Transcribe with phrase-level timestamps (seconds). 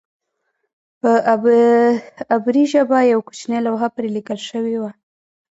[0.99, 1.11] په
[2.33, 4.91] عبري ژبه یوه کوچنۍ لوحه پرې لیکل شوې وه.